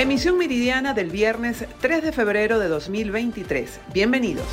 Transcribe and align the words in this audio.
Emisión 0.00 0.38
meridiana 0.38 0.94
del 0.94 1.10
viernes 1.10 1.66
3 1.82 2.02
de 2.02 2.10
febrero 2.10 2.58
de 2.58 2.68
2023. 2.68 3.80
Bienvenidos. 3.92 4.46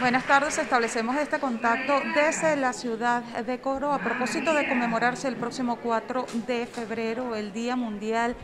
Buenas 0.00 0.26
tardes, 0.26 0.58
establecemos 0.58 1.14
este 1.14 1.38
contacto 1.38 1.92
desde 2.16 2.56
la 2.56 2.72
ciudad 2.72 3.22
de 3.22 3.60
Coro 3.60 3.92
a 3.92 4.00
propósito 4.00 4.52
de 4.52 4.66
conmemorarse 4.66 5.28
el 5.28 5.36
próximo 5.36 5.76
4 5.76 6.26
de 6.48 6.66
febrero 6.66 7.36
el 7.36 7.52
Día 7.52 7.76
Mundial 7.76 8.34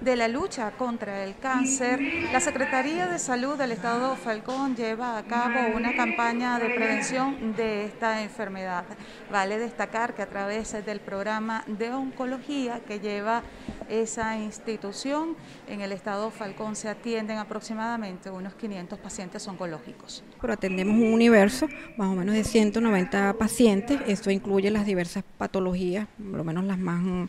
de 0.00 0.16
la 0.16 0.28
lucha 0.28 0.70
contra 0.72 1.24
el 1.24 1.36
cáncer, 1.36 2.00
la 2.32 2.40
Secretaría 2.40 3.06
de 3.06 3.18
Salud 3.18 3.56
del 3.58 3.72
Estado 3.72 4.16
Falcón 4.16 4.74
lleva 4.74 5.18
a 5.18 5.24
cabo 5.24 5.76
una 5.76 5.94
campaña 5.94 6.58
de 6.58 6.70
prevención 6.70 7.54
de 7.54 7.84
esta 7.84 8.22
enfermedad. 8.22 8.84
Vale 9.30 9.58
destacar 9.58 10.14
que 10.14 10.22
a 10.22 10.26
través 10.26 10.72
del 10.84 11.00
programa 11.00 11.64
de 11.66 11.90
oncología 11.90 12.80
que 12.80 13.00
lleva 13.00 13.42
esa 13.90 14.38
institución, 14.38 15.36
en 15.68 15.82
el 15.82 15.92
Estado 15.92 16.30
Falcón 16.30 16.76
se 16.76 16.88
atienden 16.88 17.38
aproximadamente 17.38 18.30
unos 18.30 18.54
500 18.54 18.98
pacientes 18.98 19.46
oncológicos. 19.48 20.24
Pero 20.40 20.52
atendemos 20.52 20.94
un 20.94 21.12
universo 21.12 21.68
más 21.98 22.08
o 22.08 22.14
menos 22.14 22.34
de 22.34 22.44
190 22.44 23.34
pacientes, 23.34 24.00
esto 24.06 24.30
incluye 24.30 24.70
las 24.70 24.86
diversas 24.86 25.24
patologías, 25.36 26.08
por 26.16 26.38
lo 26.38 26.44
menos 26.44 26.64
las 26.64 26.78
más 26.78 27.28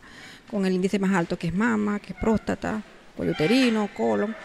con 0.52 0.66
el 0.66 0.74
índice 0.74 1.00
más 1.00 1.14
alto 1.14 1.38
que 1.38 1.48
es 1.48 1.54
mama, 1.54 2.00
que 2.00 2.12
es 2.12 2.20
próstata, 2.20 2.61
uterino, 3.18 3.90
colon. 3.96 4.36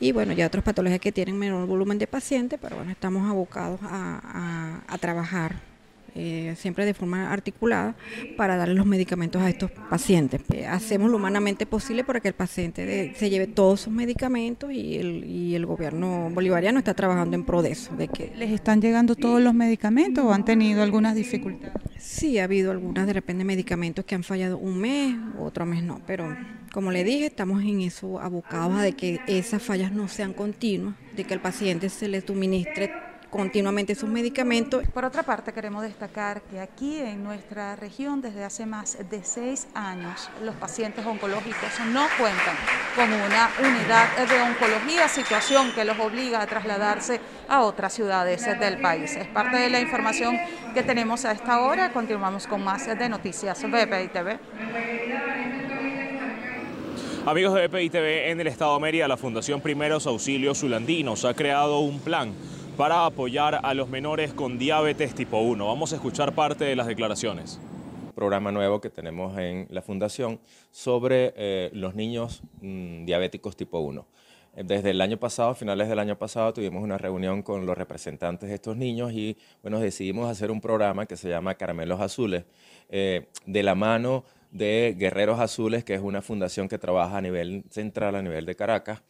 Y 0.00 0.12
bueno, 0.12 0.32
ya 0.32 0.46
otras 0.46 0.64
patologías 0.64 1.00
que 1.00 1.12
tienen 1.12 1.38
menor 1.38 1.66
volumen 1.66 1.98
de 1.98 2.06
pacientes, 2.06 2.58
pero 2.60 2.76
bueno, 2.76 2.90
estamos 2.90 3.28
abocados 3.28 3.80
a 3.82 4.98
trabajar 5.00 5.73
eh, 6.14 6.54
siempre 6.56 6.84
de 6.84 6.94
forma 6.94 7.32
articulada, 7.32 7.96
para 8.36 8.56
darle 8.56 8.74
los 8.74 8.86
medicamentos 8.86 9.42
a 9.42 9.50
estos 9.50 9.70
pacientes. 9.70 10.40
Eh, 10.52 10.66
hacemos 10.66 11.10
lo 11.10 11.16
humanamente 11.16 11.66
posible 11.66 12.04
para 12.04 12.20
que 12.20 12.28
el 12.28 12.34
paciente 12.34 13.14
se 13.16 13.30
lleve 13.30 13.46
todos 13.46 13.82
sus 13.82 13.92
medicamentos 13.92 14.72
y 14.72 14.96
el, 14.96 15.24
y 15.24 15.54
el 15.54 15.66
gobierno 15.66 16.30
bolivariano 16.30 16.78
está 16.78 16.94
trabajando 16.94 17.36
en 17.36 17.44
pro 17.44 17.62
de 17.62 17.72
eso. 17.72 17.94
De 17.96 18.08
que, 18.08 18.32
¿Les 18.36 18.50
están 18.50 18.80
llegando 18.80 19.16
todos 19.16 19.40
los 19.40 19.54
medicamentos 19.54 20.24
o 20.24 20.32
han 20.32 20.44
tenido 20.44 20.82
algunas 20.82 21.14
dificultades? 21.14 21.74
Sí, 21.98 22.38
ha 22.38 22.44
habido 22.44 22.70
algunas, 22.70 23.06
de 23.06 23.12
repente, 23.12 23.44
medicamentos 23.44 24.04
que 24.04 24.14
han 24.14 24.22
fallado 24.22 24.58
un 24.58 24.78
mes, 24.78 25.16
otro 25.38 25.66
mes 25.66 25.82
no, 25.82 26.00
pero 26.06 26.36
como 26.72 26.90
le 26.90 27.04
dije, 27.04 27.26
estamos 27.26 27.62
en 27.62 27.80
eso 27.80 28.20
abocados 28.20 28.78
a 28.78 28.82
de 28.82 28.94
que 28.94 29.20
esas 29.26 29.62
fallas 29.62 29.92
no 29.92 30.08
sean 30.08 30.32
continuas, 30.32 30.94
de 31.16 31.24
que 31.24 31.34
el 31.34 31.40
paciente 31.40 31.88
se 31.88 32.08
le 32.08 32.20
suministre 32.20 32.92
continuamente 33.34 33.96
sus 33.96 34.08
medicamentos. 34.08 34.84
Por 34.94 35.04
otra 35.04 35.24
parte, 35.24 35.52
queremos 35.52 35.82
destacar 35.82 36.42
que 36.42 36.60
aquí 36.60 37.00
en 37.00 37.24
nuestra 37.24 37.74
región, 37.74 38.22
desde 38.22 38.44
hace 38.44 38.64
más 38.64 38.96
de 39.10 39.24
seis 39.24 39.66
años, 39.74 40.30
los 40.44 40.54
pacientes 40.54 41.04
oncológicos 41.04 41.80
no 41.92 42.06
cuentan 42.16 42.54
con 42.94 43.12
una 43.12 43.50
unidad 43.58 44.28
de 44.28 44.40
oncología, 44.40 45.08
situación 45.08 45.72
que 45.74 45.84
los 45.84 45.98
obliga 45.98 46.42
a 46.42 46.46
trasladarse 46.46 47.18
a 47.48 47.62
otras 47.62 47.92
ciudades 47.92 48.44
del 48.60 48.80
país. 48.80 49.16
Es 49.16 49.26
parte 49.26 49.56
de 49.56 49.68
la 49.68 49.80
información 49.80 50.38
que 50.72 50.84
tenemos 50.84 51.24
a 51.24 51.32
esta 51.32 51.60
hora. 51.60 51.92
Continuamos 51.92 52.46
con 52.46 52.62
más 52.62 52.86
de 52.86 53.08
noticias 53.08 53.60
BPI 53.64 54.08
TV. 54.12 54.38
Amigos 57.26 57.54
de 57.54 57.66
BPI 57.66 57.90
TV, 57.90 58.30
en 58.30 58.40
el 58.40 58.46
estado 58.46 58.74
de 58.74 58.80
Mérida, 58.80 59.08
la 59.08 59.16
Fundación 59.16 59.60
Primeros 59.60 60.06
Auxilios 60.06 60.60
Zulandinos 60.60 61.24
ha 61.24 61.34
creado 61.34 61.80
un 61.80 61.98
plan 61.98 62.32
para 62.76 63.06
apoyar 63.06 63.60
a 63.62 63.72
los 63.74 63.88
menores 63.88 64.32
con 64.32 64.58
diabetes 64.58 65.14
tipo 65.14 65.38
1. 65.38 65.66
Vamos 65.66 65.92
a 65.92 65.96
escuchar 65.96 66.34
parte 66.34 66.64
de 66.64 66.74
las 66.74 66.88
declaraciones. 66.88 67.60
Programa 68.16 68.50
nuevo 68.50 68.80
que 68.80 68.90
tenemos 68.90 69.38
en 69.38 69.68
la 69.70 69.80
Fundación 69.80 70.40
sobre 70.72 71.32
eh, 71.36 71.70
los 71.72 71.94
niños 71.94 72.42
mm, 72.60 73.04
diabéticos 73.04 73.56
tipo 73.56 73.78
1. 73.78 74.06
Desde 74.56 74.90
el 74.90 75.00
año 75.00 75.18
pasado, 75.18 75.50
a 75.50 75.54
finales 75.54 75.88
del 75.88 75.98
año 75.98 76.16
pasado, 76.16 76.52
tuvimos 76.52 76.82
una 76.82 76.96
reunión 76.96 77.42
con 77.42 77.66
los 77.66 77.76
representantes 77.76 78.48
de 78.48 78.54
estos 78.54 78.76
niños 78.76 79.12
y 79.12 79.36
bueno, 79.62 79.80
decidimos 79.80 80.30
hacer 80.30 80.50
un 80.50 80.60
programa 80.60 81.06
que 81.06 81.16
se 81.16 81.28
llama 81.28 81.54
Caramelos 81.56 82.00
Azules, 82.00 82.44
eh, 82.88 83.26
de 83.46 83.62
la 83.62 83.74
mano 83.74 84.24
de 84.50 84.94
Guerreros 84.96 85.40
Azules, 85.40 85.84
que 85.84 85.94
es 85.94 86.00
una 86.00 86.22
fundación 86.22 86.68
que 86.68 86.78
trabaja 86.78 87.18
a 87.18 87.20
nivel 87.20 87.64
central, 87.70 88.14
a 88.14 88.22
nivel 88.22 88.46
de 88.46 88.54
Caracas, 88.54 89.02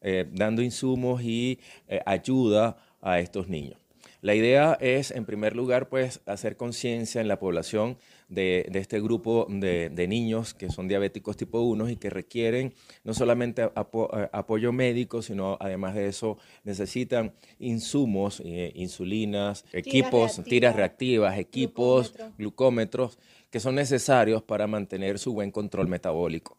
eh, 0.00 0.28
dando 0.30 0.62
insumos 0.62 1.22
y 1.22 1.58
ayuda 2.06 2.76
a 3.02 3.20
estos 3.20 3.48
niños. 3.48 3.82
La 4.22 4.36
idea 4.36 4.78
es, 4.80 5.10
en 5.10 5.24
primer 5.24 5.56
lugar, 5.56 5.88
pues, 5.88 6.20
hacer 6.26 6.56
conciencia 6.56 7.20
en 7.20 7.26
la 7.26 7.40
población 7.40 7.98
de, 8.28 8.70
este 8.72 9.00
grupo 9.00 9.48
de, 9.50 10.06
niños 10.08 10.54
que 10.54 10.70
son 10.70 10.86
diabéticos 10.86 11.36
tipo 11.36 11.60
1 11.60 11.90
y 11.90 11.96
que 11.96 12.08
requieren 12.08 12.72
no 13.02 13.14
solamente 13.14 13.68
apoyo 13.74 14.72
médico, 14.72 15.22
sino 15.22 15.56
además 15.58 15.96
de 15.96 16.06
eso 16.06 16.38
necesitan 16.62 17.34
insumos, 17.58 18.40
eh, 18.44 18.70
insulinas, 18.76 19.64
equipos, 19.72 20.40
tiras 20.44 20.76
reactivas, 20.76 21.36
equipos, 21.36 22.14
glucómetros, 22.38 23.18
que 23.50 23.58
son 23.58 23.74
necesarios 23.74 24.40
para 24.44 24.68
mantener 24.68 25.18
su 25.18 25.32
buen 25.32 25.50
control 25.50 25.88
metabólico. 25.88 26.56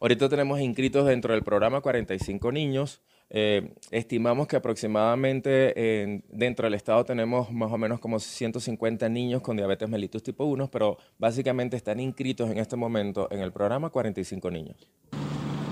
Ahorita 0.00 0.30
tenemos 0.30 0.60
inscritos 0.60 1.06
dentro 1.06 1.34
del 1.34 1.42
programa 1.42 1.82
45 1.82 2.52
niños, 2.52 3.02
eh, 3.30 3.74
estimamos 3.90 4.46
que 4.46 4.56
aproximadamente 4.56 6.22
dentro 6.28 6.66
del 6.66 6.74
estado 6.74 7.04
tenemos 7.04 7.50
más 7.50 7.72
o 7.72 7.78
menos 7.78 8.00
como 8.00 8.20
150 8.20 9.08
niños 9.08 9.42
con 9.42 9.56
diabetes 9.56 9.88
mellitus 9.88 10.22
tipo 10.22 10.44
1, 10.44 10.70
pero 10.70 10.98
básicamente 11.18 11.76
están 11.76 12.00
inscritos 12.00 12.50
en 12.50 12.58
este 12.58 12.76
momento 12.76 13.28
en 13.30 13.40
el 13.40 13.52
programa 13.52 13.90
45 13.90 14.50
niños. 14.50 14.88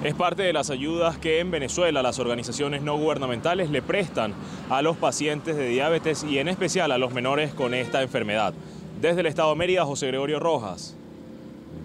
Es 0.04 0.14
parte 0.14 0.42
de 0.42 0.52
las 0.52 0.68
ayudas 0.68 1.16
que 1.16 1.40
en 1.40 1.50
Venezuela 1.50 2.02
las 2.02 2.18
organizaciones 2.18 2.82
no 2.82 2.98
gubernamentales 2.98 3.70
le 3.70 3.80
prestan 3.80 4.34
a 4.68 4.82
los 4.82 4.98
pacientes 4.98 5.56
de 5.56 5.66
diabetes 5.66 6.24
y 6.24 6.38
en 6.38 6.48
especial 6.48 6.92
a 6.92 6.98
los 6.98 7.14
menores 7.14 7.54
con 7.54 7.72
esta 7.72 8.02
enfermedad. 8.02 8.52
Desde 9.00 9.20
el 9.20 9.26
Estado 9.26 9.48
de 9.48 9.56
Mérida, 9.56 9.86
José 9.86 10.08
Gregorio 10.08 10.40
Rojas, 10.40 10.94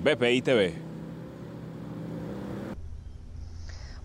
BPI 0.04 0.42
TV. 0.42 0.89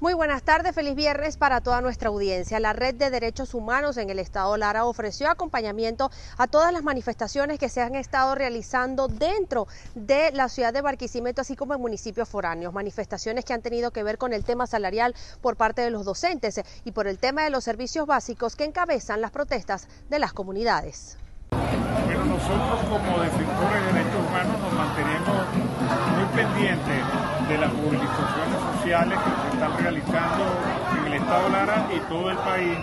Muy 0.04 0.12
buenas 0.12 0.42
tardes, 0.42 0.74
feliz 0.74 0.94
viernes 0.94 1.38
para 1.38 1.62
toda 1.62 1.80
nuestra 1.80 2.10
audiencia. 2.10 2.60
La 2.60 2.74
Red 2.74 2.96
de 2.96 3.08
Derechos 3.08 3.54
Humanos 3.54 3.96
en 3.96 4.10
el 4.10 4.18
Estado 4.18 4.54
Lara 4.58 4.84
ofreció 4.84 5.30
acompañamiento 5.30 6.10
a 6.36 6.46
todas 6.46 6.74
las 6.74 6.82
manifestaciones 6.82 7.58
que 7.58 7.70
se 7.70 7.80
han 7.80 7.94
estado 7.94 8.34
realizando 8.34 9.08
dentro 9.08 9.66
de 9.94 10.30
la 10.32 10.50
ciudad 10.50 10.74
de 10.74 10.82
Barquisimeto, 10.82 11.40
así 11.40 11.56
como 11.56 11.72
en 11.72 11.80
municipios 11.80 12.28
foráneos. 12.28 12.74
Manifestaciones 12.74 13.46
que 13.46 13.54
han 13.54 13.62
tenido 13.62 13.92
que 13.92 14.02
ver 14.02 14.18
con 14.18 14.34
el 14.34 14.44
tema 14.44 14.66
salarial 14.66 15.14
por 15.40 15.56
parte 15.56 15.80
de 15.80 15.88
los 15.88 16.04
docentes 16.04 16.60
y 16.84 16.92
por 16.92 17.06
el 17.06 17.18
tema 17.18 17.44
de 17.44 17.48
los 17.48 17.64
servicios 17.64 18.06
básicos 18.06 18.56
que 18.56 18.64
encabezan 18.64 19.22
las 19.22 19.30
protestas 19.30 19.88
de 20.10 20.18
las 20.18 20.34
comunidades. 20.34 21.16
Nosotros 21.50 22.80
como 22.90 23.22
defensores 23.22 23.94
de 23.94 24.03
sociales 28.94 29.18
que 29.18 29.42
se 29.42 29.54
están 29.54 29.82
realizando 29.82 30.44
en 30.98 31.06
el 31.06 31.14
Estado 31.14 31.48
Lara 31.48 31.86
y 31.94 31.98
todo 32.08 32.30
el 32.30 32.36
país, 32.38 32.78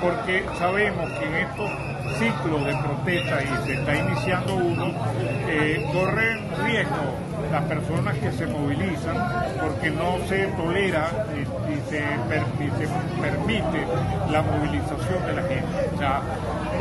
porque 0.00 0.46
sabemos 0.58 1.10
que 1.10 1.26
en 1.26 1.34
estos 1.34 1.70
ciclos 2.18 2.64
de 2.64 2.74
protesta 2.76 3.42
y 3.42 3.66
se 3.66 3.74
está 3.74 3.96
iniciando 3.96 4.54
uno, 4.54 4.86
eh, 5.48 5.84
corren 5.92 6.38
riesgo 6.64 7.24
las 7.52 7.62
personas 7.64 8.16
que 8.18 8.32
se 8.32 8.46
movilizan 8.46 9.16
porque 9.60 9.90
no 9.90 10.16
se 10.28 10.46
tolera 10.56 11.10
y, 11.36 11.44
se, 11.90 12.02
permite 13.20 13.86
la 14.30 14.42
movilización 14.42 15.26
de 15.26 15.32
la 15.34 15.42
gente. 15.42 15.90
O 15.94 15.98
sea, 15.98 16.22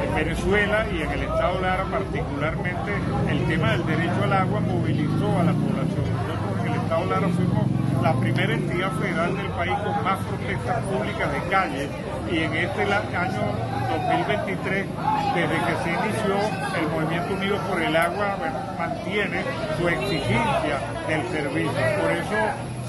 en 0.03 0.15
Venezuela 0.15 0.85
y 0.91 1.01
en 1.01 1.11
el 1.11 1.23
Estado 1.23 1.59
Lara 1.59 1.83
particularmente 1.85 2.91
el 3.29 3.45
tema 3.45 3.71
del 3.73 3.85
derecho 3.85 4.23
al 4.23 4.33
agua 4.33 4.59
movilizó 4.61 5.39
a 5.39 5.43
la 5.43 5.53
población. 5.53 6.05
Nosotros 6.27 6.65
en 6.65 6.71
el 6.71 6.79
Estado 6.79 7.05
Lara 7.05 7.27
fuimos 7.27 7.62
la 8.03 8.13
primera 8.15 8.53
entidad 8.53 8.91
federal 8.99 9.35
del 9.37 9.47
país 9.51 9.73
con 9.81 10.03
más 10.03 10.19
protestas 10.25 10.83
públicas 10.83 11.31
de 11.31 11.49
calle 11.49 11.87
y 12.29 12.39
en 12.39 12.53
este 12.53 12.83
año 12.83 13.41
2023, 14.07 14.85
desde 15.33 15.55
que 15.55 15.75
se 15.83 15.89
inició 15.89 16.35
el 16.79 16.87
Movimiento 16.89 17.33
Unido 17.33 17.57
por 17.69 17.81
el 17.81 17.95
Agua, 17.95 18.37
mantiene 18.77 19.43
su 19.79 19.87
exigencia 19.87 20.79
del 21.07 21.21
servicio. 21.31 21.71
Por 22.01 22.11
eso 22.11 22.35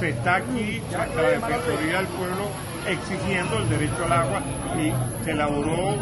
se 0.00 0.08
está 0.10 0.36
aquí 0.36 0.82
la 0.90 1.22
Defensoría 1.22 1.98
del 1.98 2.06
Pueblo 2.08 2.50
exigiendo 2.88 3.58
el 3.58 3.68
derecho 3.68 4.04
al 4.04 4.12
agua 4.12 4.40
y 4.76 5.24
se 5.24 5.30
elaboró 5.30 5.94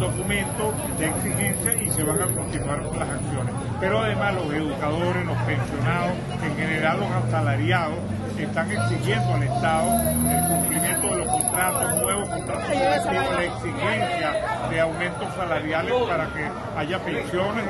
documento 0.00 0.72
de 0.98 1.06
exigencia 1.06 1.82
y 1.82 1.90
se 1.90 2.02
van 2.02 2.20
a 2.22 2.26
continuar 2.26 2.82
las 2.98 3.08
acciones. 3.08 3.54
Pero 3.78 4.00
además 4.00 4.34
los 4.34 4.52
educadores, 4.52 5.26
los 5.26 5.36
pensionados, 5.38 6.12
en 6.42 6.56
general 6.56 7.00
los 7.00 7.10
asalariados, 7.10 7.98
están 8.42 8.70
exigiendo 8.70 9.34
al 9.34 9.42
Estado 9.42 9.90
el 10.30 10.48
cumplimiento 10.48 11.06
de 11.08 11.16
los 11.16 11.28
contratos, 11.28 11.96
nuevos 11.96 12.28
contratos 12.28 12.64
colectivos, 12.64 13.36
la 13.36 13.44
exigencia 13.44 14.68
de 14.70 14.80
aumentos 14.80 15.34
salariales 15.34 15.92
para 16.08 16.32
que 16.32 16.48
haya 16.76 16.98
pensiones 17.04 17.64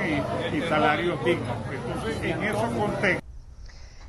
y, 0.53 0.57
y 0.57 0.63
salarios 0.69 1.25
dignos. 1.25 1.57
Entonces, 1.73 2.23
en 2.23 2.43
esos 2.45 2.71
contextos, 2.71 3.30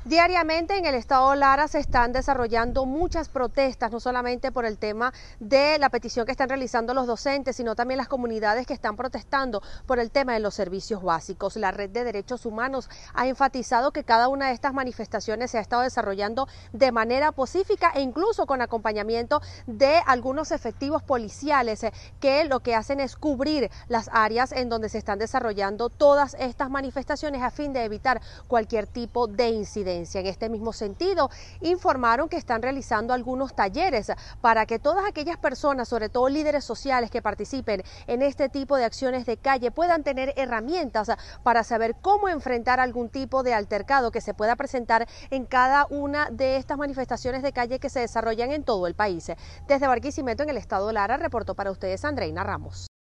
Diariamente 0.04 0.76
en 0.76 0.84
el 0.84 0.96
estado 0.96 1.32
Lara 1.36 1.68
se 1.68 1.78
están 1.78 2.12
desarrollando 2.12 2.86
muchas 2.86 3.28
protestas, 3.28 3.92
no 3.92 4.00
solamente 4.00 4.50
por 4.50 4.64
el 4.64 4.76
tema 4.76 5.12
de 5.38 5.78
la 5.78 5.90
petición 5.90 6.26
que 6.26 6.32
están 6.32 6.48
realizando 6.48 6.92
los 6.92 7.06
docentes, 7.06 7.54
sino 7.54 7.76
también 7.76 7.98
las 7.98 8.08
comunidades 8.08 8.66
que 8.66 8.74
están 8.74 8.96
protestando 8.96 9.62
por 9.86 10.00
el 10.00 10.10
tema 10.10 10.32
de 10.32 10.40
los 10.40 10.54
servicios 10.54 11.04
básicos. 11.04 11.54
La 11.54 11.70
Red 11.70 11.90
de 11.90 12.02
Derechos 12.02 12.46
Humanos 12.46 12.90
ha 13.14 13.28
enfatizado 13.28 13.92
que 13.92 14.02
cada 14.02 14.26
una 14.26 14.48
de 14.48 14.54
estas 14.54 14.74
manifestaciones 14.74 15.52
se 15.52 15.58
ha 15.58 15.60
estado 15.60 15.82
desarrollando 15.82 16.48
de 16.72 16.90
manera 16.90 17.30
pacífica 17.30 17.92
e 17.94 18.00
incluso 18.00 18.44
con 18.44 18.60
acompañamiento 18.60 19.40
de 19.68 20.00
algunos 20.04 20.50
efectivos 20.50 21.04
policiales 21.04 21.84
eh, 21.84 21.92
que 22.18 22.44
lo 22.44 22.58
que 22.58 22.74
hacen 22.74 22.98
es 22.98 23.14
cubrir 23.14 23.70
las 23.86 24.10
áreas 24.12 24.50
en 24.50 24.68
donde 24.68 24.88
se 24.88 24.98
están 24.98 25.20
desarrollando 25.20 25.90
todas 25.90 26.34
estas 26.40 26.70
manifestaciones 26.70 27.40
a 27.42 27.52
fin 27.52 27.72
de 27.72 27.84
evitar 27.84 28.20
cualquier 28.48 28.88
tipo 28.88 29.28
de 29.28 29.50
En 29.92 30.26
este 30.26 30.48
mismo 30.48 30.72
sentido, 30.72 31.30
informaron 31.60 32.28
que 32.28 32.36
están 32.36 32.62
realizando 32.62 33.12
algunos 33.12 33.54
talleres 33.54 34.10
para 34.40 34.66
que 34.66 34.78
todas 34.78 35.04
aquellas 35.06 35.36
personas, 35.36 35.88
sobre 35.88 36.08
todo 36.08 36.28
líderes 36.28 36.64
sociales 36.64 37.10
que 37.10 37.22
participen 37.22 37.82
en 38.06 38.22
este 38.22 38.48
tipo 38.48 38.76
de 38.76 38.84
acciones 38.84 39.26
de 39.26 39.36
calle, 39.36 39.70
puedan 39.70 40.02
tener 40.02 40.32
herramientas 40.36 41.10
para 41.42 41.64
saber 41.64 41.96
cómo 42.00 42.28
enfrentar 42.28 42.80
algún 42.80 43.08
tipo 43.08 43.42
de 43.42 43.54
altercado 43.54 44.10
que 44.10 44.20
se 44.20 44.34
pueda 44.34 44.56
presentar 44.56 45.06
en 45.30 45.44
cada 45.44 45.86
una 45.90 46.30
de 46.30 46.56
estas 46.56 46.78
manifestaciones 46.78 47.42
de 47.42 47.52
calle 47.52 47.78
que 47.78 47.90
se 47.90 48.00
desarrollan 48.00 48.52
en 48.52 48.64
todo 48.64 48.86
el 48.86 48.94
país. 48.94 49.30
Desde 49.68 49.86
Barquisimeto, 49.86 50.42
en 50.42 50.50
el 50.50 50.56
estado 50.56 50.90
Lara, 50.92 51.16
reportó 51.16 51.54
para 51.54 51.70
ustedes 51.70 52.04
Andreina 52.04 52.44
Ramos. 52.44 52.91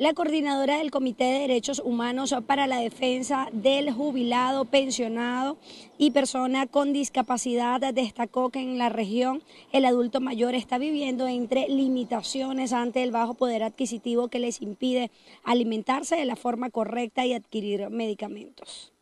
La 0.00 0.14
coordinadora 0.14 0.78
del 0.78 0.90
Comité 0.90 1.24
de 1.24 1.40
Derechos 1.40 1.82
Humanos 1.84 2.34
para 2.46 2.66
la 2.66 2.78
Defensa 2.78 3.50
del 3.52 3.92
Jubilado, 3.92 4.64
Pensionado 4.64 5.58
y 5.98 6.12
Persona 6.12 6.66
con 6.66 6.94
Discapacidad 6.94 7.82
destacó 7.92 8.48
que 8.48 8.60
en 8.60 8.78
la 8.78 8.88
región 8.88 9.42
el 9.72 9.84
adulto 9.84 10.22
mayor 10.22 10.54
está 10.54 10.78
viviendo 10.78 11.28
entre 11.28 11.68
limitaciones 11.68 12.72
ante 12.72 13.02
el 13.02 13.10
bajo 13.10 13.34
poder 13.34 13.62
adquisitivo 13.62 14.28
que 14.28 14.38
les 14.38 14.62
impide 14.62 15.10
alimentarse 15.44 16.16
de 16.16 16.24
la 16.24 16.34
forma 16.34 16.70
correcta 16.70 17.26
y 17.26 17.34
adquirir 17.34 17.90
medicamentos. 17.90 18.94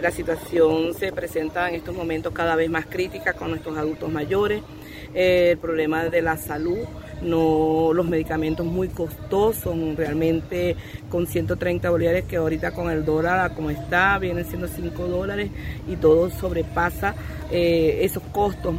La 0.00 0.10
situación 0.10 0.92
se 0.94 1.12
presenta 1.12 1.68
en 1.68 1.76
estos 1.76 1.94
momentos 1.94 2.32
cada 2.32 2.56
vez 2.56 2.68
más 2.68 2.86
crítica 2.86 3.34
con 3.34 3.50
nuestros 3.50 3.78
adultos 3.78 4.10
mayores, 4.10 4.60
el 5.14 5.56
problema 5.58 6.06
de 6.06 6.20
la 6.20 6.36
salud 6.36 6.80
no 7.22 7.92
los 7.92 8.06
medicamentos 8.06 8.66
muy 8.66 8.88
costosos, 8.88 9.76
realmente 9.96 10.76
con 11.08 11.26
130 11.26 11.90
bolívares 11.90 12.24
que 12.24 12.36
ahorita 12.36 12.72
con 12.72 12.90
el 12.90 13.04
dólar 13.04 13.54
como 13.54 13.70
está 13.70 14.18
vienen 14.18 14.44
siendo 14.44 14.68
5 14.68 15.06
dólares 15.06 15.50
y 15.88 15.96
todo 15.96 16.30
sobrepasa 16.30 17.14
eh, 17.50 18.00
esos 18.02 18.22
costos. 18.32 18.74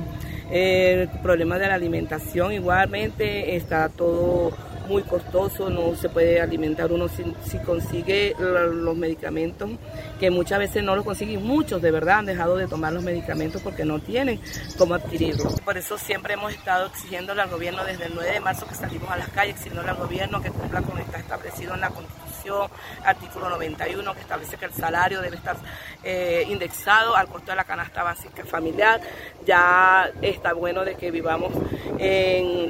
El 0.52 1.10
problema 1.22 1.58
de 1.58 1.68
la 1.68 1.76
alimentación 1.76 2.54
igualmente 2.54 3.56
está 3.56 3.90
todo 3.90 4.52
muy 4.88 5.04
costoso, 5.04 5.70
no 5.70 5.96
se 5.96 6.10
puede 6.10 6.42
alimentar 6.42 6.92
uno 6.92 7.08
si, 7.08 7.58
consigue 7.60 8.36
los 8.40 8.96
medicamentos, 8.96 9.70
que 10.20 10.30
muchas 10.30 10.60
veces 10.60 10.84
no 10.84 10.96
los 10.96 11.06
consiguen, 11.06 11.44
muchos 11.44 11.82
de 11.82 11.92
verdad 11.92 12.20
han 12.20 12.26
dejado 12.26 12.56
de 12.56 12.68
tomar 12.68 12.94
los 12.94 13.04
medicamentos 13.04 13.62
porque 13.62 13.86
no 13.86 14.00
tienen 14.00 14.40
cómo 14.78 14.96
adquirirlos. 14.96 15.60
Por 15.62 15.78
eso 15.78 15.98
siempre 15.98 16.34
hemos 16.34 16.54
estado 16.54 16.88
exigiéndole 16.88 17.42
al 17.42 17.50
gobierno 17.50 17.84
desde 17.84 18.06
el 18.06 18.16
9 18.16 18.32
de 18.32 18.40
marzo 18.40 18.68
que 18.68 18.76
salimos 18.76 19.10
a 19.10 19.18
las 19.18 19.30
calles, 19.30 19.56
exigiéndole 19.56 19.90
al 19.90 19.98
gobierno 19.98 20.42
que 20.42 20.50
cumpla 20.50 20.82
con 20.82 20.92
lo 20.92 20.96
que 20.98 21.04
está 21.04 21.20
establecido 21.20 21.74
en 21.74 21.82
la 21.82 21.90
Constitución, 21.90 22.23
artículo 23.04 23.50
91, 23.50 24.14
que 24.14 24.22
establece 24.22 24.58
que 24.58 24.66
el 24.66 24.74
salario 24.74 25.22
debe 25.22 25.38
estar 25.38 25.56
eh, 26.04 26.46
indexado 26.50 27.16
al 27.16 27.28
costo 27.28 27.52
de 27.52 27.56
la 27.56 27.64
canasta 27.64 28.04
básica 28.04 28.44
familiar. 28.46 29.02
Ya 29.46 30.12
está 30.22 30.54
bueno 30.54 30.86
de 30.86 30.96
que 30.96 31.12
vivamos 31.12 31.54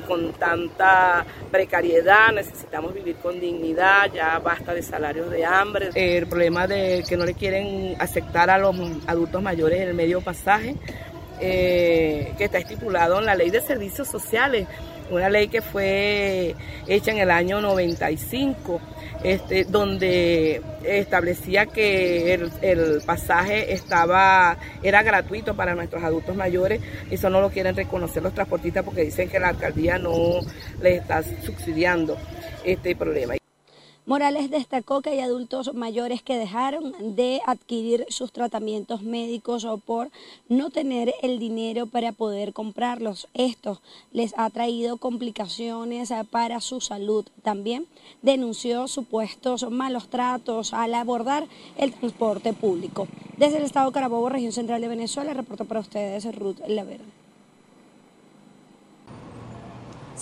con 0.08 0.34
tanta 0.34 1.26
precariedad, 1.52 2.32
necesitamos 2.34 2.94
vivir 2.94 3.16
con 3.18 3.40
dignidad, 3.40 4.12
ya 4.14 4.40
basta 4.40 4.74
de 4.74 4.84
salarios 4.84 5.30
de 5.30 5.46
hambre. 5.46 5.90
El 5.96 6.28
problema 6.28 6.68
de 6.68 7.04
que 7.08 7.18
no 7.18 7.26
le 7.26 7.34
quieren 7.34 7.96
aceptar 8.00 8.50
a 8.50 8.58
los 8.58 8.76
adultos 9.08 9.42
mayores 9.42 9.82
el 9.82 9.94
medio 9.94 10.22
pasaje, 10.22 10.76
eh, 11.40 12.34
que 12.38 12.46
está 12.46 12.58
estipulado 12.58 13.20
en 13.20 13.26
la 13.26 13.36
ley 13.36 13.50
de 13.50 13.62
servicios 13.62 14.08
sociales, 14.08 14.68
una 15.10 15.30
ley 15.30 15.48
que 15.48 15.62
fue 15.62 16.56
hecha 16.88 17.12
en 17.12 17.18
el 17.18 17.32
año 17.32 17.62
95 17.62 18.80
este, 19.24 19.64
donde 19.64 20.62
establecía 20.84 21.66
que 21.66 22.34
el, 22.34 23.02
pasaje 23.06 23.74
estaba 23.74 24.58
era 24.82 25.04
gratuito 25.04 25.56
para 25.56 25.76
nuestros 25.76 26.04
adultos 26.04 26.36
mayores. 26.36 26.82
Eso 27.10 27.30
no 27.30 27.42
lo 27.42 27.50
quieren 27.50 27.76
reconocer 27.76 28.24
los 28.24 28.34
transportistas 28.34 28.84
porque 28.84 29.04
dicen 29.04 29.30
que 29.30 29.40
la 29.40 29.50
alcaldía 29.50 29.98
no 29.98 30.40
les 30.82 31.02
está 31.02 31.24
subsidiando 31.24 32.18
este 32.64 32.96
problema. 32.96 33.36
Morales 34.06 34.52
destacó 34.52 35.02
que 35.02 35.12
hay 35.12 35.22
adultos 35.22 35.74
mayores 35.74 36.22
que 36.22 36.38
dejaron 36.38 37.16
de 37.16 37.40
adquirir 37.46 38.06
sus 38.10 38.34
tratamientos 38.34 39.02
médicos 39.02 39.64
o 39.64 39.78
por 39.78 40.12
no 40.50 40.72
tener 40.72 41.14
el 41.22 41.40
dinero 41.40 41.86
para 41.86 42.12
poder 42.12 42.52
comprarlos. 42.52 43.30
Esto 43.34 43.80
les 44.12 44.34
ha 44.38 44.50
traído 44.50 44.98
complicaciones 44.98 46.12
para 46.32 46.60
su 46.60 46.82
salud. 46.82 47.26
También 47.44 47.88
denunció 48.22 48.90
supuestos 48.90 49.72
malos 49.72 50.10
tratos 50.10 50.74
al 50.74 50.96
abordar 50.96 51.48
el 51.78 51.94
transporte 51.94 52.52
público. 52.52 53.08
Desde 53.38 53.58
el 53.58 53.64
estado 53.64 53.94
Carabobo, 53.94 54.28
región 54.28 54.52
central 54.52 54.82
de 54.82 54.90
Venezuela, 54.90 55.34
reportó 55.34 55.64
para 55.64 55.80
ustedes 55.80 56.26
Ruth 56.36 56.60
Lavera. 56.68 57.06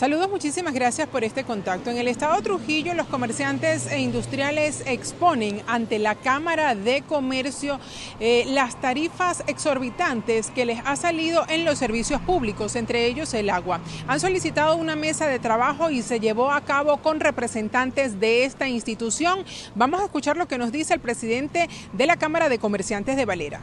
Saludos, 0.02 0.32
muchísimas 0.32 0.74
gracias 0.74 1.08
por 1.08 1.24
este 1.24 1.44
contacto. 1.44 1.92
En 1.92 1.98
el 2.00 2.08
estado 2.08 2.42
Trujillo, 2.42 2.96
los 2.96 3.06
comerciantes 3.06 3.86
e 3.86 4.00
industriales 4.00 4.82
exponen 4.88 5.62
ante 5.68 6.00
la 6.00 6.16
Cámara 6.16 6.74
de 6.74 7.04
Comercio 7.04 7.80
eh, 8.20 8.46
las 8.48 8.82
tarifas 8.82 9.44
exorbitantes 9.46 10.50
que 10.50 10.66
les 10.66 10.80
ha 10.86 10.96
salido 10.96 11.46
en 11.50 11.66
los 11.66 11.78
servicios 11.78 12.20
públicos, 12.20 12.76
entre 12.76 13.06
ellos 13.06 13.32
el 13.36 13.52
agua. 13.52 13.80
Han 14.08 14.20
solicitado 14.20 14.76
una 14.76 14.96
mesa 14.96 15.28
de 15.28 15.38
trabajo 15.38 15.92
y 15.92 16.02
se 16.02 16.20
llevó 16.20 16.50
a 16.52 16.62
cabo 16.62 16.98
con 16.98 17.20
representantes 17.20 18.20
de 18.20 18.46
esta 18.46 18.68
institución. 18.68 19.46
Vamos 19.76 20.02
a 20.02 20.06
escuchar 20.06 20.36
lo 20.36 20.48
que 20.48 20.58
nos 20.58 20.72
dice 20.72 20.96
el 20.96 21.00
presidente 21.00 21.70
de 21.94 22.06
la 22.08 22.18
Cámara 22.18 22.50
de 22.50 22.58
Comerciantes 22.58 23.18
de 23.18 23.26
Valera 23.26 23.62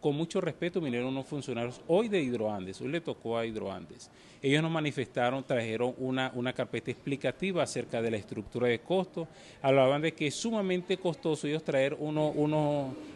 con 0.00 0.14
mucho 0.14 0.40
respeto 0.40 0.80
vinieron 0.80 1.08
unos 1.08 1.26
funcionarios 1.26 1.80
hoy 1.88 2.08
de 2.08 2.22
Hidroandes, 2.22 2.80
hoy 2.80 2.88
le 2.88 3.00
tocó 3.00 3.38
a 3.38 3.46
Hidroandes. 3.46 4.10
Ellos 4.42 4.62
nos 4.62 4.70
manifestaron, 4.70 5.42
trajeron 5.42 5.94
una, 5.98 6.30
una 6.34 6.52
carpeta 6.52 6.90
explicativa 6.90 7.62
acerca 7.62 8.02
de 8.02 8.10
la 8.10 8.16
estructura 8.16 8.68
de 8.68 8.78
costos, 8.78 9.26
hablaban 9.62 10.02
de 10.02 10.12
que 10.12 10.28
es 10.28 10.34
sumamente 10.34 10.98
costoso 10.98 11.46
ellos 11.46 11.64
traer 11.64 11.96
uno, 11.98 12.28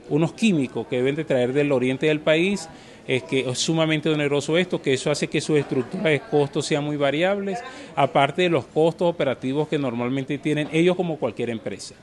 unos 0.09 0.33
químicos 0.33 0.87
que 0.87 0.97
deben 0.97 1.15
de 1.15 1.25
traer 1.25 1.53
del 1.53 1.71
oriente 1.73 2.07
del 2.07 2.21
país, 2.21 2.69
es 3.07 3.23
que 3.23 3.41
es 3.41 3.59
sumamente 3.59 4.09
oneroso 4.09 4.57
esto, 4.57 4.81
que 4.81 4.95
eso 4.95 5.11
hace 5.11 5.29
que 5.29 5.41
su 5.41 5.57
estructura 5.57 6.11
de 6.11 6.21
costos 6.21 6.67
sean 6.67 6.85
muy 6.85 6.97
variables, 6.97 7.63
aparte 7.95 8.43
de 8.43 8.49
los 8.49 8.67
costos 8.67 9.09
operativos 9.09 9.69
que 9.69 9.79
normalmente 9.79 10.39
tienen 10.39 10.69
ellos 10.73 10.97
como 10.97 11.19
cualquier 11.19 11.51
empresa 11.51 11.95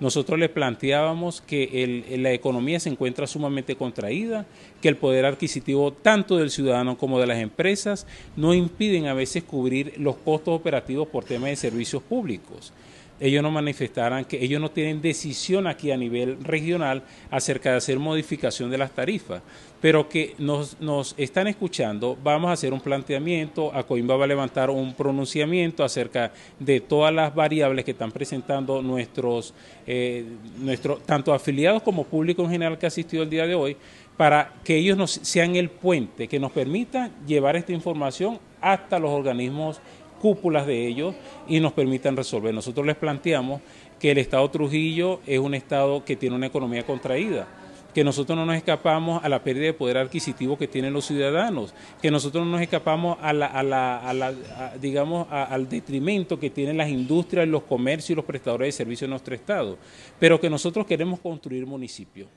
nosotros 0.00 0.38
le 0.38 0.48
planteábamos 0.48 1.40
que 1.40 2.16
la 2.18 2.32
economía 2.32 2.80
se 2.80 2.88
encuentra 2.90 3.26
sumamente 3.26 3.76
contraída, 3.76 4.46
que 4.82 4.88
el 4.88 4.96
poder 4.96 5.24
adquisitivo 5.24 5.92
tanto 5.92 6.36
del 6.36 6.50
ciudadano 6.50 6.98
como 6.98 7.20
de 7.20 7.26
las 7.26 7.38
empresas 7.38 8.06
no 8.36 8.54
impiden 8.54 9.06
a 9.06 9.14
veces 9.14 9.44
cubrir 9.44 9.94
los 9.98 10.16
costos 10.16 10.54
operativos 10.54 11.08
por 11.08 11.24
temas 11.24 11.50
de 11.50 11.56
servicios 11.56 12.02
públicos 12.02 12.72
ellos 13.20 13.42
no 13.42 13.50
manifestaran 13.50 14.24
que 14.24 14.42
ellos 14.42 14.60
no 14.60 14.70
tienen 14.70 15.00
decisión 15.00 15.66
aquí 15.66 15.90
a 15.90 15.96
nivel 15.96 16.42
regional 16.42 17.02
acerca 17.30 17.70
de 17.70 17.76
hacer 17.76 17.98
modificación 17.98 18.70
de 18.70 18.78
las 18.78 18.90
tarifas, 18.90 19.42
pero 19.80 20.08
que 20.08 20.34
nos, 20.38 20.80
nos 20.80 21.14
están 21.16 21.46
escuchando, 21.46 22.16
vamos 22.22 22.48
a 22.50 22.52
hacer 22.52 22.72
un 22.72 22.80
planteamiento, 22.80 23.74
a 23.74 23.82
Coimba 23.84 24.16
va 24.16 24.24
a 24.24 24.28
levantar 24.28 24.70
un 24.70 24.94
pronunciamiento 24.94 25.84
acerca 25.84 26.32
de 26.58 26.80
todas 26.80 27.14
las 27.14 27.34
variables 27.34 27.84
que 27.84 27.92
están 27.92 28.10
presentando 28.10 28.82
nuestros, 28.82 29.54
eh, 29.86 30.24
tanto 31.06 31.32
afiliados 31.32 31.82
como 31.82 32.04
público 32.04 32.42
en 32.42 32.50
general 32.50 32.78
que 32.78 32.86
ha 32.86 32.88
asistido 32.88 33.22
el 33.22 33.30
día 33.30 33.46
de 33.46 33.54
hoy, 33.54 33.76
para 34.16 34.52
que 34.62 34.76
ellos 34.76 34.96
nos, 34.96 35.10
sean 35.10 35.56
el 35.56 35.70
puente 35.70 36.28
que 36.28 36.38
nos 36.38 36.52
permita 36.52 37.10
llevar 37.26 37.56
esta 37.56 37.72
información 37.72 38.38
hasta 38.60 38.98
los 38.98 39.10
organismos 39.10 39.80
cúpulas 40.24 40.66
de 40.66 40.86
ellos 40.86 41.14
y 41.46 41.60
nos 41.60 41.74
permitan 41.74 42.16
resolver. 42.16 42.54
Nosotros 42.54 42.86
les 42.86 42.96
planteamos 42.96 43.60
que 44.00 44.10
el 44.10 44.16
Estado 44.16 44.48
Trujillo 44.48 45.20
es 45.26 45.38
un 45.38 45.52
Estado 45.52 46.02
que 46.02 46.16
tiene 46.16 46.34
una 46.34 46.46
economía 46.46 46.82
contraída 46.82 47.46
que 47.92 48.02
nosotros 48.02 48.36
no 48.36 48.46
nos 48.46 48.56
escapamos 48.56 49.22
a 49.22 49.28
la 49.28 49.44
pérdida 49.44 49.66
de 49.66 49.74
poder 49.74 49.98
adquisitivo 49.98 50.58
que 50.58 50.66
tienen 50.66 50.94
los 50.94 51.04
ciudadanos, 51.04 51.74
que 52.02 52.10
nosotros 52.10 52.44
no 52.44 52.52
nos 52.52 52.62
escapamos 52.62 53.18
a 53.20 53.32
la, 53.32 53.46
a 53.46 53.62
la, 53.62 53.98
a 53.98 54.12
la 54.14 54.34
digamos, 54.80 55.28
al 55.30 55.68
detrimento 55.68 56.40
que 56.40 56.50
tienen 56.50 56.78
las 56.78 56.88
industrias, 56.88 57.46
los 57.46 57.62
comercios 57.62 58.10
y 58.10 58.14
los 58.14 58.24
prestadores 58.24 58.68
de 58.68 58.72
servicios 58.72 59.02
en 59.02 59.10
nuestro 59.10 59.34
Estado, 59.34 59.78
pero 60.18 60.40
que 60.40 60.50
nosotros 60.50 60.86
queremos 60.86 61.20
construir 61.20 61.66
municipios. 61.66 62.28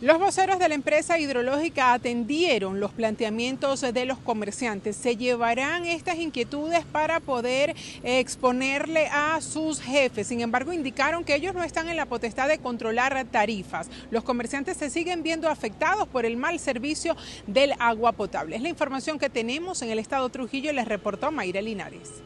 Los 0.00 0.18
voceros 0.18 0.58
de 0.58 0.66
la 0.66 0.74
empresa 0.74 1.18
hidrológica 1.18 1.92
atendieron 1.92 2.80
los 2.80 2.90
planteamientos 2.90 3.82
de 3.82 4.06
los 4.06 4.16
comerciantes. 4.16 4.96
Se 4.96 5.14
llevarán 5.14 5.84
estas 5.84 6.16
inquietudes 6.16 6.86
para 6.86 7.20
poder 7.20 7.76
exponerle 8.02 9.08
a 9.12 9.38
sus 9.42 9.78
jefes. 9.78 10.28
Sin 10.28 10.40
embargo, 10.40 10.72
indicaron 10.72 11.22
que 11.22 11.34
ellos 11.34 11.52
no 11.52 11.62
están 11.62 11.90
en 11.90 11.98
la 11.98 12.06
potestad 12.06 12.48
de 12.48 12.56
controlar 12.56 13.26
tarifas. 13.30 13.90
Los 14.10 14.24
comerciantes 14.24 14.78
se 14.78 14.88
siguen 14.88 15.22
viendo 15.22 15.50
afectados 15.50 16.08
por 16.08 16.24
el 16.24 16.38
mal 16.38 16.58
servicio 16.58 17.14
del 17.46 17.74
agua 17.78 18.12
potable. 18.12 18.56
Es 18.56 18.62
la 18.62 18.70
información 18.70 19.18
que 19.18 19.28
tenemos 19.28 19.82
en 19.82 19.90
el 19.90 19.98
estado 19.98 20.30
Trujillo, 20.30 20.72
les 20.72 20.88
reportó 20.88 21.30
Mayra 21.30 21.60
Linares. 21.60 22.22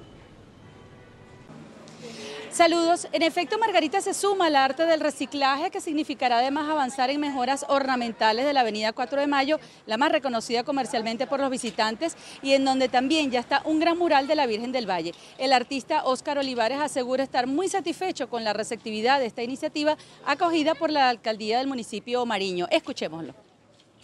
Saludos. 2.55 3.09
En 3.11 3.23
efecto, 3.23 3.59
Margarita 3.59 4.01
se 4.01 4.15
suma 4.15 4.47
al 4.47 4.55
arte 4.55 4.87
del 4.87 5.01
reciclaje 5.01 5.73
que 5.73 5.81
significará 5.81 6.39
además 6.39 6.71
avanzar 6.71 7.11
en 7.11 7.19
mejoras 7.19 7.67
ornamentales 7.69 8.47
de 8.47 8.53
la 8.53 8.61
avenida 8.61 8.93
4 8.93 9.23
de 9.23 9.27
Mayo, 9.27 9.59
la 9.87 9.97
más 9.97 10.13
reconocida 10.13 10.63
comercialmente 10.63 11.27
por 11.27 11.41
los 11.41 11.51
visitantes 11.51 12.17
y 12.43 12.53
en 12.53 12.65
donde 12.65 12.89
también 12.89 13.33
ya 13.33 13.41
está 13.41 13.61
un 13.65 13.81
gran 13.81 13.99
mural 13.99 14.29
de 14.29 14.37
la 14.37 14.47
Virgen 14.47 14.71
del 14.71 14.89
Valle. 14.89 15.15
El 15.37 15.53
artista 15.53 16.05
Óscar 16.05 16.39
Olivares 16.39 16.79
asegura 16.81 17.25
estar 17.25 17.49
muy 17.49 17.67
satisfecho 17.67 18.31
con 18.31 18.45
la 18.45 18.53
receptividad 18.53 19.19
de 19.19 19.27
esta 19.27 19.43
iniciativa 19.43 19.97
acogida 20.25 20.77
por 20.77 20.93
la 20.93 21.09
alcaldía 21.09 21.59
del 21.59 21.67
municipio 21.67 22.25
Mariño. 22.25 22.69
Escuchémoslo. 22.71 23.44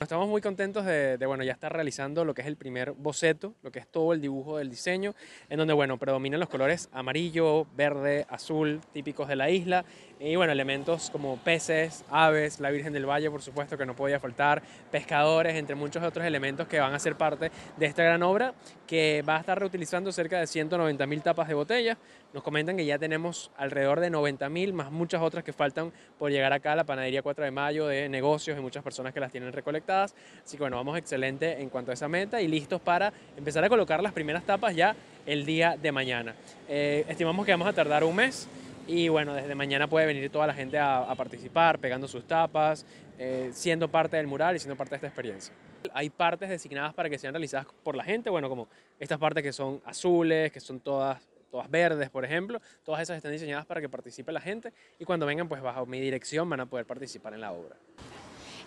Estamos 0.00 0.28
muy 0.28 0.40
contentos 0.40 0.87
de, 0.87 1.19
bueno, 1.26 1.45
ya 1.45 1.52
estar 1.52 1.71
realizando 1.71 2.25
lo 2.25 2.33
que 2.33 2.40
es 2.40 2.47
el 2.47 2.57
primer 2.57 2.92
boceto, 2.92 3.52
lo 3.62 3.71
que 3.71 3.80
es 3.80 3.87
todo 3.87 4.14
el 4.14 4.23
dibujo 4.23 4.57
del 4.57 4.71
diseño, 4.71 5.14
en 5.50 5.59
donde, 5.59 5.75
bueno, 5.75 5.99
predominan 5.99 6.40
los 6.40 6.49
colores 6.49 6.88
amarillo, 6.90 7.66
verde, 7.76 8.25
azul, 8.30 8.80
típicos 8.95 9.28
de 9.28 9.37
la 9.37 9.50
isla, 9.50 9.85
y 10.23 10.37
bueno, 10.37 10.53
elementos 10.53 11.09
como 11.09 11.39
peces, 11.39 12.05
aves, 12.11 12.61
la 12.61 12.71
Virgen 12.71 12.93
del 12.93 13.09
Valle, 13.09 13.31
por 13.31 13.41
supuesto, 13.41 13.79
que 13.79 13.87
no 13.87 13.97
podía 13.97 14.21
faltar, 14.21 14.62
pescadores, 14.91 15.57
entre 15.57 15.75
muchos 15.75 16.03
otros 16.03 16.27
elementos 16.27 16.69
que 16.69 16.79
van 16.79 16.93
a 16.93 16.99
ser 16.99 17.17
parte 17.17 17.50
de 17.79 17.87
esta 17.87 18.03
gran 18.03 18.23
obra, 18.23 18.53
que 18.87 19.25
va 19.27 19.37
a 19.37 19.41
estar 19.41 19.59
reutilizando 19.59 20.12
cerca 20.12 20.39
de 20.39 20.47
190 20.47 21.07
mil 21.07 21.23
tapas 21.23 21.49
de 21.49 21.55
botella. 21.55 21.97
Nos 22.35 22.43
comentan 22.43 22.77
que 22.77 22.85
ya 22.85 22.99
tenemos 22.99 23.50
alrededor 23.57 24.00
de 24.00 24.11
90 24.11 24.50
mil, 24.50 24.75
más 24.75 24.93
muchas 24.93 25.23
otras 25.23 25.43
que 25.43 25.55
faltan 25.55 25.91
por 26.19 26.31
llegar 26.31 26.53
acá 26.53 26.73
a 26.73 26.77
la 26.77 26.85
panadería 26.85 27.23
4 27.23 27.43
de 27.43 27.50
mayo 27.50 27.87
de 27.87 28.11
negocios 28.11 28.59
y 28.59 28.61
muchas 28.61 28.85
personas 28.85 29.15
que 29.15 29.21
las 29.21 29.33
tienen 29.33 29.55
recolectadas. 29.55 30.15
Así 30.45 30.59
que 30.59 30.62
bueno, 30.62 30.77
vamos 30.77 30.99
excelente 30.99 31.62
en 31.62 31.71
cuanto 31.71 31.93
a 31.93 31.95
esa 31.95 32.09
meta 32.09 32.43
y 32.43 32.47
listos 32.47 32.79
para 32.83 33.11
empezar 33.39 33.65
a 33.65 33.71
colocar 33.71 34.03
las 34.03 34.12
primeras 34.12 34.45
tapas 34.45 34.77
ya 34.77 34.95
el 35.25 35.47
día 35.47 35.79
de 35.81 35.93
mañana. 35.93 36.35
Eh, 36.69 37.07
estimamos 37.09 37.47
que 37.47 37.53
vamos 37.53 37.69
a 37.69 37.73
tardar 37.73 38.05
un 38.05 38.15
mes. 38.15 38.47
Y 38.87 39.08
bueno, 39.08 39.34
desde 39.34 39.54
mañana 39.54 39.87
puede 39.88 40.06
venir 40.06 40.30
toda 40.30 40.46
la 40.46 40.54
gente 40.54 40.78
a, 40.78 41.14
participar, 41.16 41.78
pegando 41.78 42.08
sus 42.08 42.26
tapas, 42.26 42.84
eh, 43.18 43.50
siendo 43.52 43.88
parte 43.88 44.16
del 44.16 44.26
mural 44.26 44.56
y 44.56 44.58
siendo 44.58 44.76
parte 44.76 44.90
de 44.90 44.96
esta 44.96 45.06
experiencia. 45.06 45.54
Hay 45.94 46.10
partes 46.10 46.49
designadas 46.49 46.92
para 46.94 47.08
que 47.08 47.18
sean 47.18 47.32
realizadas 47.32 47.66
por 47.82 47.96
la 47.96 48.04
gente, 48.04 48.30
bueno, 48.30 48.49
como 48.49 48.68
estas 48.99 49.18
partes 49.18 49.42
que 49.42 49.52
son 49.52 49.80
azules, 49.84 50.52
que 50.52 50.60
son 50.60 50.80
todas 50.80 51.20
todas 51.50 51.68
verdes, 51.68 52.08
por 52.10 52.25
ejemplo, 52.25 52.60
todas 52.84 53.02
esas 53.02 53.16
están 53.16 53.32
diseñadas 53.32 53.66
para 53.66 53.80
que 53.80 53.88
participe 53.88 54.32
la 54.32 54.40
gente 54.40 54.72
y 54.99 55.04
cuando 55.04 55.26
vengan, 55.26 55.49
pues 55.49 55.60
bajo 55.60 55.84
mi 55.84 56.00
dirección 56.00 56.49
van 56.49 56.60
a 56.60 56.66
poder 56.66 56.87
participar 56.87 57.34
en 57.34 57.40
la 57.40 57.52
obra. 57.52 57.76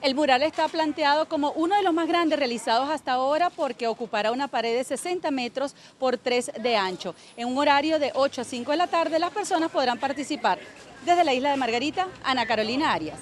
El 0.03 0.15
mural 0.15 0.43
está 0.43 0.67
planteado 0.67 1.29
como 1.29 1.53
uno 1.53 1.77
de 1.77 1.81
los 1.81 1.93
más 1.93 2.09
grandes 2.09 2.37
realizados 2.37 2.89
hasta 2.89 3.13
ahora 3.13 3.49
porque 3.49 3.87
ocupará 3.87 4.33
una 4.33 4.49
pared 4.49 4.75
de 4.75 4.83
60 4.83 5.31
metros 5.31 5.77
por 5.97 6.17
3 6.17 6.51
de 6.61 6.75
ancho. 6.75 7.15
En 7.37 7.47
un 7.47 7.57
horario 7.57 7.99
de 7.99 8.11
8 8.13 8.41
a 8.41 8.43
5 8.43 8.71
de 8.71 8.77
la 8.77 8.87
tarde 8.87 9.17
las 9.17 9.31
personas 9.31 9.71
podrán 9.71 9.97
participar. 9.97 10.59
Desde 11.05 11.23
la 11.23 11.33
isla 11.33 11.51
de 11.51 11.55
Margarita, 11.55 12.09
Ana 12.21 12.45
Carolina 12.45 12.91
Arias. 12.91 13.17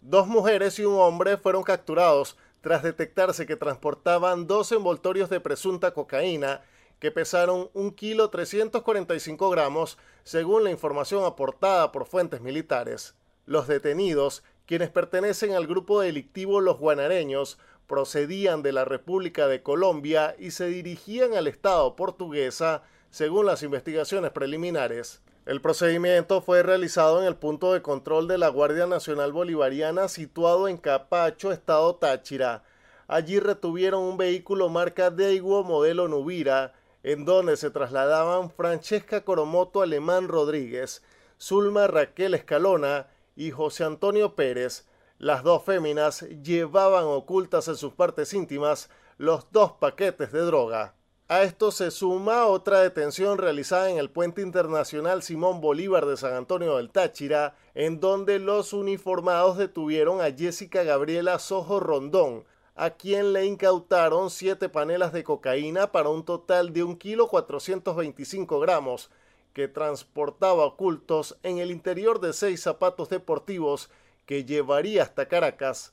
Dos 0.00 0.26
mujeres 0.26 0.80
y 0.80 0.84
un 0.84 0.98
hombre 0.98 1.36
fueron 1.36 1.62
capturados 1.62 2.36
tras 2.60 2.82
detectarse 2.82 3.46
que 3.46 3.54
transportaban 3.54 4.48
dos 4.48 4.72
envoltorios 4.72 5.30
de 5.30 5.38
presunta 5.38 5.94
cocaína 5.94 6.62
que 6.98 7.12
pesaron 7.12 7.70
un 7.72 7.92
kilo 7.92 8.30
345 8.30 9.48
gramos, 9.48 9.96
según 10.24 10.64
la 10.64 10.72
información 10.72 11.24
aportada 11.24 11.92
por 11.92 12.04
fuentes 12.04 12.40
militares. 12.40 13.14
Los 13.46 13.66
detenidos, 13.66 14.42
quienes 14.66 14.90
pertenecen 14.90 15.54
al 15.54 15.66
grupo 15.66 16.00
delictivo 16.00 16.60
Los 16.60 16.78
Guanareños, 16.78 17.58
procedían 17.86 18.62
de 18.62 18.72
la 18.72 18.84
República 18.84 19.48
de 19.48 19.62
Colombia 19.62 20.36
y 20.38 20.52
se 20.52 20.66
dirigían 20.66 21.34
al 21.34 21.48
Estado 21.48 21.96
portuguesa, 21.96 22.84
según 23.10 23.46
las 23.46 23.64
investigaciones 23.64 24.30
preliminares. 24.30 25.22
El 25.44 25.60
procedimiento 25.60 26.42
fue 26.42 26.62
realizado 26.62 27.20
en 27.20 27.26
el 27.26 27.34
punto 27.34 27.72
de 27.72 27.82
control 27.82 28.28
de 28.28 28.38
la 28.38 28.48
Guardia 28.48 28.86
Nacional 28.86 29.32
Bolivariana 29.32 30.06
situado 30.06 30.68
en 30.68 30.76
Capacho, 30.76 31.50
Estado 31.50 31.96
Táchira. 31.96 32.62
Allí 33.08 33.40
retuvieron 33.40 34.04
un 34.04 34.16
vehículo 34.16 34.68
marca 34.68 35.10
Daewoo 35.10 35.64
modelo 35.64 36.06
Nubira, 36.06 36.74
en 37.02 37.24
donde 37.24 37.56
se 37.56 37.70
trasladaban 37.70 38.50
Francesca 38.50 39.24
Coromoto 39.24 39.82
Alemán 39.82 40.28
Rodríguez, 40.28 41.02
Zulma 41.40 41.88
Raquel 41.88 42.34
Escalona 42.34 43.08
y 43.40 43.52
José 43.52 43.84
Antonio 43.84 44.34
Pérez, 44.34 44.84
las 45.16 45.42
dos 45.42 45.64
féminas 45.64 46.20
llevaban 46.42 47.04
ocultas 47.06 47.68
en 47.68 47.76
sus 47.76 47.94
partes 47.94 48.34
íntimas 48.34 48.90
los 49.16 49.50
dos 49.50 49.72
paquetes 49.72 50.30
de 50.30 50.40
droga. 50.40 50.94
A 51.26 51.42
esto 51.42 51.72
se 51.72 51.90
suma 51.90 52.44
otra 52.44 52.80
detención 52.80 53.38
realizada 53.38 53.88
en 53.88 53.96
el 53.96 54.10
puente 54.10 54.42
internacional 54.42 55.22
Simón 55.22 55.62
Bolívar 55.62 56.04
de 56.04 56.18
San 56.18 56.34
Antonio 56.34 56.76
del 56.76 56.90
Táchira, 56.90 57.56
en 57.72 57.98
donde 57.98 58.38
los 58.40 58.74
uniformados 58.74 59.56
detuvieron 59.56 60.20
a 60.20 60.30
Jessica 60.30 60.82
Gabriela 60.82 61.38
Sojo 61.38 61.80
Rondón, 61.80 62.44
a 62.74 62.90
quien 62.90 63.32
le 63.32 63.46
incautaron 63.46 64.28
siete 64.28 64.68
panelas 64.68 65.14
de 65.14 65.24
cocaína 65.24 65.92
para 65.92 66.10
un 66.10 66.26
total 66.26 66.74
de 66.74 66.82
un 66.82 66.94
kilo 66.94 67.28
425 67.28 68.60
gramos, 68.60 69.10
que 69.52 69.68
transportaba 69.68 70.64
ocultos 70.64 71.38
en 71.42 71.58
el 71.58 71.70
interior 71.70 72.20
de 72.20 72.32
seis 72.32 72.62
zapatos 72.62 73.08
deportivos 73.08 73.90
que 74.26 74.44
llevaría 74.44 75.02
hasta 75.02 75.28
Caracas. 75.28 75.92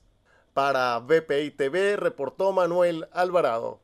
Para 0.53 0.99
BPI 0.99 1.51
TV 1.51 1.97
reportó 1.97 2.51
Manuel 2.51 3.07
Alvarado. 3.11 3.79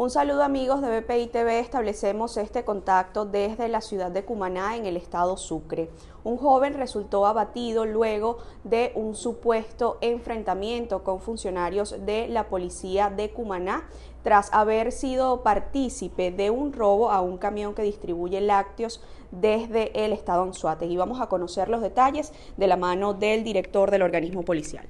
Un 0.00 0.08
saludo 0.08 0.42
amigos 0.42 0.80
de 0.80 0.98
BPI 0.98 1.26
TV, 1.26 1.58
establecemos 1.58 2.38
este 2.38 2.64
contacto 2.64 3.26
desde 3.26 3.68
la 3.68 3.82
ciudad 3.82 4.10
de 4.10 4.24
Cumaná 4.24 4.74
en 4.78 4.86
el 4.86 4.96
estado 4.96 5.36
Sucre. 5.36 5.90
Un 6.24 6.38
joven 6.38 6.72
resultó 6.72 7.26
abatido 7.26 7.84
luego 7.84 8.38
de 8.64 8.92
un 8.94 9.14
supuesto 9.14 9.98
enfrentamiento 10.00 11.04
con 11.04 11.20
funcionarios 11.20 11.96
de 12.06 12.28
la 12.28 12.48
policía 12.48 13.10
de 13.10 13.28
Cumaná 13.28 13.90
tras 14.22 14.50
haber 14.54 14.90
sido 14.90 15.42
partícipe 15.42 16.30
de 16.30 16.48
un 16.48 16.72
robo 16.72 17.10
a 17.10 17.20
un 17.20 17.36
camión 17.36 17.74
que 17.74 17.82
distribuye 17.82 18.40
lácteos 18.40 19.02
desde 19.30 20.06
el 20.06 20.14
estado 20.14 20.44
Anzuategui. 20.44 20.94
Y 20.94 20.96
vamos 20.96 21.20
a 21.20 21.26
conocer 21.26 21.68
los 21.68 21.82
detalles 21.82 22.32
de 22.56 22.66
la 22.66 22.78
mano 22.78 23.12
del 23.12 23.44
director 23.44 23.90
del 23.90 24.00
organismo 24.00 24.46
policial. 24.46 24.86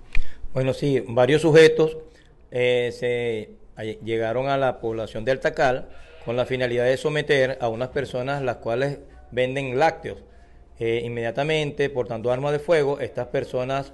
Bueno, 0.54 0.72
sí, 0.72 1.02
varios 1.08 1.42
sujetos 1.42 1.96
eh, 2.52 2.90
se 2.92 3.59
llegaron 3.82 4.48
a 4.48 4.56
la 4.56 4.80
población 4.80 5.24
de 5.24 5.32
Altacal 5.32 5.88
con 6.24 6.36
la 6.36 6.46
finalidad 6.46 6.84
de 6.84 6.96
someter 6.96 7.58
a 7.60 7.68
unas 7.68 7.88
personas 7.88 8.42
las 8.42 8.56
cuales 8.56 8.98
venden 9.30 9.78
lácteos. 9.78 10.18
Eh, 10.78 11.02
inmediatamente, 11.04 11.90
portando 11.90 12.32
armas 12.32 12.52
de 12.52 12.58
fuego, 12.58 13.00
estas 13.00 13.26
personas, 13.28 13.92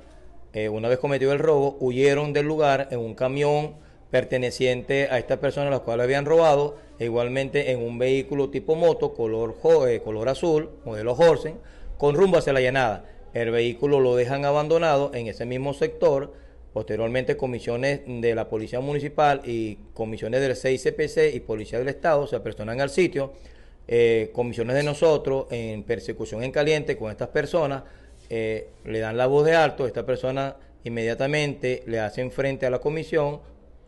eh, 0.52 0.68
una 0.68 0.88
vez 0.88 0.98
cometido 0.98 1.32
el 1.32 1.38
robo, 1.38 1.76
huyeron 1.80 2.32
del 2.32 2.46
lugar 2.46 2.88
en 2.90 3.00
un 3.00 3.14
camión 3.14 3.74
perteneciente 4.10 5.08
a 5.10 5.18
estas 5.18 5.38
personas 5.38 5.70
las 5.70 5.80
cuales 5.80 6.04
habían 6.04 6.24
robado, 6.24 6.76
e 6.98 7.04
igualmente 7.04 7.72
en 7.72 7.82
un 7.82 7.98
vehículo 7.98 8.50
tipo 8.50 8.74
moto, 8.74 9.14
color, 9.14 9.56
eh, 9.88 10.00
color 10.00 10.28
azul, 10.28 10.70
modelo 10.84 11.12
Horsen, 11.12 11.58
con 11.98 12.14
rumbo 12.14 12.38
hacia 12.38 12.52
la 12.52 12.60
llanada. 12.60 13.04
El 13.34 13.50
vehículo 13.50 14.00
lo 14.00 14.16
dejan 14.16 14.44
abandonado 14.44 15.10
en 15.12 15.26
ese 15.26 15.44
mismo 15.44 15.74
sector. 15.74 16.32
Posteriormente, 16.76 17.38
comisiones 17.38 18.02
de 18.06 18.34
la 18.34 18.50
Policía 18.50 18.80
Municipal 18.80 19.40
y 19.46 19.76
comisiones 19.94 20.42
del 20.42 20.54
CICPC 20.54 21.34
y 21.34 21.40
Policía 21.40 21.78
del 21.78 21.88
Estado 21.88 22.26
se 22.26 22.36
apersonan 22.36 22.82
al 22.82 22.90
sitio. 22.90 23.32
Eh, 23.88 24.28
comisiones 24.34 24.76
de 24.76 24.82
nosotros 24.82 25.46
en 25.50 25.84
persecución 25.84 26.42
en 26.42 26.52
caliente 26.52 26.98
con 26.98 27.10
estas 27.10 27.28
personas, 27.28 27.84
eh, 28.28 28.68
le 28.84 28.98
dan 28.98 29.16
la 29.16 29.26
voz 29.26 29.46
de 29.46 29.54
alto, 29.54 29.86
esta 29.86 30.04
persona 30.04 30.56
inmediatamente 30.84 31.82
le 31.86 31.98
hacen 31.98 32.30
frente 32.30 32.66
a 32.66 32.70
la 32.70 32.78
comisión, 32.78 33.40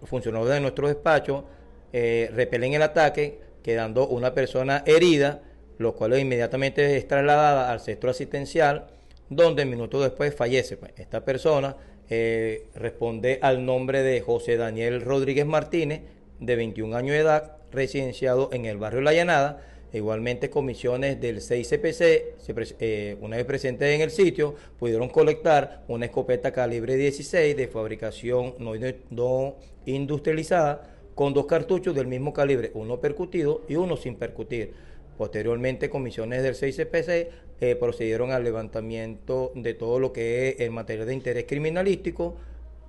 funcionarios 0.04 0.48
de 0.48 0.60
nuestro 0.60 0.88
despacho 0.88 1.44
eh, 1.92 2.30
repelen 2.32 2.72
el 2.72 2.80
ataque, 2.80 3.38
quedando 3.62 4.08
una 4.08 4.32
persona 4.32 4.82
herida, 4.86 5.42
lo 5.76 5.94
cual 5.94 6.18
inmediatamente 6.18 6.96
es 6.96 7.06
trasladada 7.06 7.70
al 7.70 7.80
centro 7.80 8.08
asistencial, 8.08 8.86
donde 9.28 9.66
minutos 9.66 10.02
después 10.02 10.34
fallece. 10.34 10.78
Pues, 10.78 10.92
esta 10.96 11.22
persona 11.22 11.76
eh, 12.10 12.66
responde 12.74 13.38
al 13.42 13.64
nombre 13.64 14.02
de 14.02 14.20
José 14.20 14.56
Daniel 14.56 15.02
Rodríguez 15.02 15.46
Martínez, 15.46 16.02
de 16.40 16.56
21 16.56 16.96
años 16.96 17.12
de 17.12 17.20
edad, 17.20 17.56
residenciado 17.70 18.50
en 18.52 18.64
el 18.64 18.78
barrio 18.78 19.00
La 19.00 19.12
Llanada. 19.12 19.62
Igualmente, 19.92 20.50
comisiones 20.50 21.18
del 21.20 21.40
6CPC, 21.40 22.76
eh, 22.78 23.16
una 23.20 23.36
vez 23.36 23.46
presentes 23.46 23.94
en 23.94 24.02
el 24.02 24.10
sitio, 24.10 24.54
pudieron 24.78 25.08
colectar 25.08 25.82
una 25.88 26.06
escopeta 26.06 26.52
calibre 26.52 26.96
16 26.96 27.56
de 27.56 27.68
fabricación 27.68 28.54
no, 28.58 28.72
no 29.10 29.56
industrializada 29.86 30.94
con 31.14 31.32
dos 31.34 31.46
cartuchos 31.46 31.94
del 31.94 32.06
mismo 32.06 32.32
calibre, 32.32 32.70
uno 32.74 33.00
percutido 33.00 33.62
y 33.68 33.76
uno 33.76 33.96
sin 33.96 34.14
percutir. 34.14 34.72
Posteriormente, 35.18 35.90
comisiones 35.90 36.44
del 36.44 36.54
6CPC 36.54 37.28
eh, 37.60 37.74
procedieron 37.74 38.30
al 38.30 38.44
levantamiento 38.44 39.50
de 39.56 39.74
todo 39.74 39.98
lo 39.98 40.12
que 40.12 40.50
es 40.50 40.60
en 40.60 40.72
materia 40.72 41.04
de 41.04 41.12
interés 41.12 41.44
criminalístico 41.44 42.36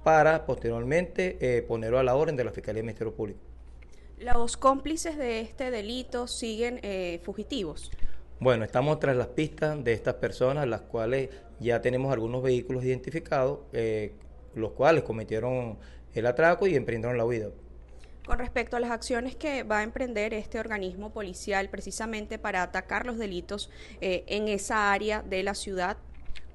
para 0.03 0.45
posteriormente 0.45 1.37
eh, 1.41 1.63
ponerlo 1.63 1.97
a 1.97 2.03
la 2.03 2.15
orden 2.15 2.35
de 2.35 2.43
la 2.43 2.51
Fiscalía 2.51 2.77
del 2.77 2.85
Ministerio 2.85 3.15
Público. 3.15 3.39
¿Los 4.19 4.57
cómplices 4.57 5.17
de 5.17 5.39
este 5.39 5.71
delito 5.71 6.27
siguen 6.27 6.79
eh, 6.83 7.19
fugitivos? 7.23 7.89
Bueno, 8.39 8.63
estamos 8.63 8.99
tras 8.99 9.17
las 9.17 9.29
pistas 9.29 9.83
de 9.83 9.93
estas 9.93 10.13
personas, 10.15 10.67
las 10.67 10.81
cuales 10.81 11.29
ya 11.59 11.81
tenemos 11.81 12.13
algunos 12.13 12.43
vehículos 12.43 12.85
identificados, 12.85 13.61
los 14.53 14.71
cuales 14.73 15.03
cometieron 15.03 15.79
el 16.13 16.25
atraco 16.27 16.67
y 16.67 16.75
emprendieron 16.75 17.17
la 17.17 17.25
huida. 17.25 17.49
Con 18.29 18.37
respecto 18.37 18.77
a 18.77 18.79
las 18.79 18.91
acciones 18.91 19.35
que 19.35 19.63
va 19.63 19.79
a 19.79 19.83
emprender 19.83 20.35
este 20.35 20.59
organismo 20.59 21.09
policial 21.09 21.67
precisamente 21.67 22.37
para 22.37 22.61
atacar 22.61 23.07
los 23.07 23.17
delitos 23.17 23.71
eh, 24.01 24.23
en 24.27 24.47
esa 24.47 24.93
área 24.93 25.23
de 25.23 25.41
la 25.41 25.55
ciudad. 25.55 25.97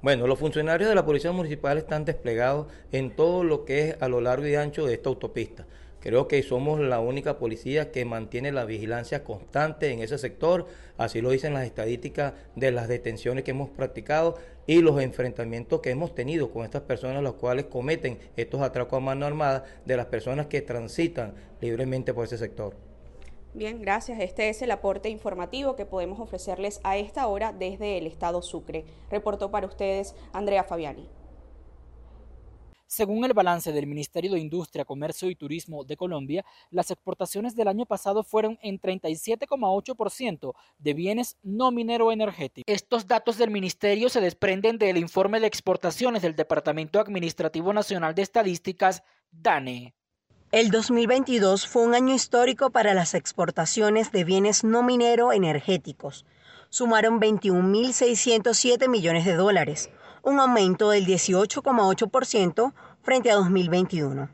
Bueno, 0.00 0.28
los 0.28 0.38
funcionarios 0.38 0.88
de 0.88 0.94
la 0.94 1.04
Policía 1.04 1.32
Municipal 1.32 1.76
están 1.76 2.04
desplegados 2.04 2.68
en 2.92 3.10
todo 3.16 3.42
lo 3.42 3.64
que 3.64 3.88
es 3.88 3.96
a 4.00 4.06
lo 4.06 4.20
largo 4.20 4.46
y 4.46 4.54
ancho 4.54 4.86
de 4.86 4.94
esta 4.94 5.08
autopista. 5.08 5.66
Creo 6.04 6.28
que 6.28 6.42
somos 6.42 6.80
la 6.80 7.00
única 7.00 7.38
policía 7.38 7.90
que 7.90 8.04
mantiene 8.04 8.52
la 8.52 8.66
vigilancia 8.66 9.24
constante 9.24 9.90
en 9.90 10.00
ese 10.00 10.18
sector, 10.18 10.66
así 10.98 11.22
lo 11.22 11.30
dicen 11.30 11.54
las 11.54 11.64
estadísticas 11.64 12.34
de 12.56 12.72
las 12.72 12.88
detenciones 12.88 13.42
que 13.42 13.52
hemos 13.52 13.70
practicado 13.70 14.34
y 14.66 14.82
los 14.82 15.00
enfrentamientos 15.00 15.80
que 15.80 15.88
hemos 15.88 16.14
tenido 16.14 16.50
con 16.50 16.62
estas 16.62 16.82
personas, 16.82 17.22
las 17.22 17.32
cuales 17.32 17.64
cometen 17.64 18.18
estos 18.36 18.60
atracos 18.60 18.98
a 18.98 19.00
mano 19.00 19.24
armada 19.24 19.64
de 19.86 19.96
las 19.96 20.04
personas 20.04 20.46
que 20.46 20.60
transitan 20.60 21.36
libremente 21.62 22.12
por 22.12 22.26
ese 22.26 22.36
sector. 22.36 22.76
Bien, 23.54 23.80
gracias. 23.80 24.20
Este 24.20 24.50
es 24.50 24.60
el 24.60 24.72
aporte 24.72 25.08
informativo 25.08 25.74
que 25.74 25.86
podemos 25.86 26.20
ofrecerles 26.20 26.80
a 26.84 26.98
esta 26.98 27.26
hora 27.28 27.54
desde 27.54 27.96
el 27.96 28.06
Estado 28.06 28.42
Sucre. 28.42 28.84
Reportó 29.10 29.50
para 29.50 29.66
ustedes 29.66 30.14
Andrea 30.34 30.64
Fabiani. 30.64 31.08
Según 32.94 33.24
el 33.24 33.32
balance 33.32 33.72
del 33.72 33.88
Ministerio 33.88 34.34
de 34.34 34.38
Industria, 34.38 34.84
Comercio 34.84 35.28
y 35.28 35.34
Turismo 35.34 35.82
de 35.82 35.96
Colombia, 35.96 36.44
las 36.70 36.92
exportaciones 36.92 37.56
del 37.56 37.66
año 37.66 37.86
pasado 37.86 38.22
fueron 38.22 38.56
en 38.62 38.80
37,8% 38.80 40.54
de 40.78 40.94
bienes 40.94 41.36
no 41.42 41.72
minero 41.72 42.12
energéticos. 42.12 42.72
Estos 42.72 43.08
datos 43.08 43.36
del 43.36 43.50
ministerio 43.50 44.08
se 44.10 44.20
desprenden 44.20 44.78
del 44.78 44.96
informe 44.96 45.40
de 45.40 45.48
exportaciones 45.48 46.22
del 46.22 46.36
Departamento 46.36 47.00
Administrativo 47.00 47.72
Nacional 47.72 48.14
de 48.14 48.22
Estadísticas, 48.22 49.02
DANE. 49.32 49.92
El 50.52 50.70
2022 50.70 51.66
fue 51.66 51.82
un 51.82 51.96
año 51.96 52.14
histórico 52.14 52.70
para 52.70 52.94
las 52.94 53.14
exportaciones 53.14 54.12
de 54.12 54.22
bienes 54.22 54.62
no 54.62 54.84
minero 54.84 55.32
energéticos. 55.32 56.26
Sumaron 56.68 57.20
21.607 57.20 58.88
millones 58.88 59.24
de 59.24 59.34
dólares, 59.34 59.90
un 60.24 60.40
aumento 60.40 60.90
del 60.90 61.06
18,8% 61.06 62.72
frente 63.02 63.30
a 63.30 63.34
2021. 63.34 64.30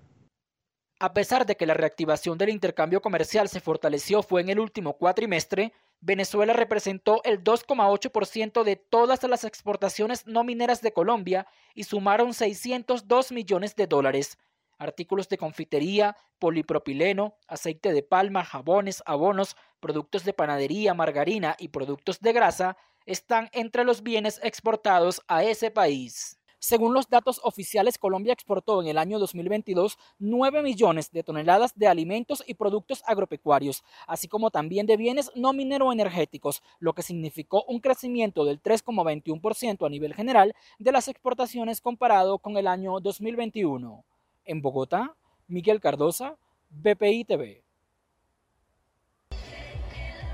A 1.00 1.12
pesar 1.14 1.46
de 1.46 1.56
que 1.56 1.66
la 1.66 1.74
reactivación 1.74 2.38
del 2.38 2.50
intercambio 2.50 3.00
comercial 3.00 3.48
se 3.48 3.60
fortaleció 3.60 4.22
fue 4.22 4.40
en 4.42 4.50
el 4.50 4.60
último 4.60 4.98
cuatrimestre, 4.98 5.72
Venezuela 6.00 6.52
representó 6.52 7.20
el 7.24 7.42
2,8% 7.42 8.62
de 8.62 8.76
todas 8.76 9.22
las 9.24 9.44
exportaciones 9.44 10.26
no 10.26 10.44
mineras 10.44 10.80
de 10.80 10.92
Colombia 10.92 11.46
y 11.74 11.84
sumaron 11.84 12.34
602 12.34 13.32
millones 13.32 13.74
de 13.74 13.86
dólares. 13.86 14.38
Artículos 14.78 15.28
de 15.28 15.38
confitería, 15.38 16.16
polipropileno, 16.38 17.34
aceite 17.48 17.92
de 17.92 18.02
palma, 18.02 18.44
jabones, 18.44 19.02
abonos, 19.06 19.56
productos 19.80 20.24
de 20.24 20.32
panadería, 20.32 20.94
margarina 20.94 21.56
y 21.58 21.68
productos 21.68 22.20
de 22.20 22.32
grasa 22.32 22.76
están 23.10 23.50
entre 23.52 23.84
los 23.84 24.02
bienes 24.02 24.40
exportados 24.42 25.20
a 25.26 25.42
ese 25.42 25.72
país. 25.72 26.38
Según 26.60 26.92
los 26.94 27.08
datos 27.08 27.40
oficiales, 27.42 27.98
Colombia 27.98 28.34
exportó 28.34 28.82
en 28.82 28.88
el 28.88 28.98
año 28.98 29.18
2022 29.18 29.98
9 30.18 30.62
millones 30.62 31.10
de 31.10 31.24
toneladas 31.24 31.72
de 31.74 31.88
alimentos 31.88 32.44
y 32.46 32.54
productos 32.54 33.02
agropecuarios, 33.06 33.82
así 34.06 34.28
como 34.28 34.50
también 34.50 34.86
de 34.86 34.96
bienes 34.96 35.32
no 35.34 35.52
minero-energéticos, 35.54 36.62
lo 36.78 36.92
que 36.92 37.02
significó 37.02 37.64
un 37.64 37.80
crecimiento 37.80 38.44
del 38.44 38.62
3,21% 38.62 39.86
a 39.86 39.88
nivel 39.88 40.14
general 40.14 40.54
de 40.78 40.92
las 40.92 41.08
exportaciones 41.08 41.80
comparado 41.80 42.38
con 42.38 42.58
el 42.58 42.66
año 42.66 43.00
2021. 43.00 44.04
En 44.44 44.62
Bogotá, 44.62 45.16
Miguel 45.48 45.80
Cardosa, 45.80 46.36
BPI 46.68 47.24
TV. 47.24 47.69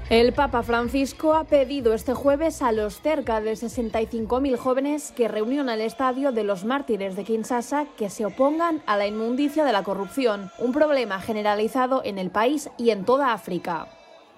El 0.09 0.33
Papa 0.33 0.63
Francisco 0.63 1.35
ha 1.35 1.43
pedido 1.43 1.93
este 1.93 2.15
jueves 2.15 2.63
a 2.63 2.71
los 2.71 3.01
cerca 3.01 3.41
de 3.41 3.55
65.000 3.55 4.57
jóvenes 4.57 5.11
que 5.11 5.27
reunión 5.27 5.69
al 5.69 5.81
estadio 5.81 6.31
de 6.31 6.45
los 6.45 6.65
mártires 6.65 7.17
de 7.17 7.25
Kinshasa 7.25 7.87
que 7.97 8.09
se 8.09 8.25
opongan 8.25 8.85
a 8.87 8.97
la 8.97 9.09
inmundicia 9.09 9.65
de 9.65 9.73
la 9.73 9.83
corrupción, 9.83 10.53
un 10.61 10.71
problema 10.71 11.21
generalizado 11.21 12.03
en 12.05 12.19
el 12.19 12.31
país 12.31 12.71
y 12.79 12.91
en 12.91 13.05
toda 13.05 13.33
África. 13.33 13.89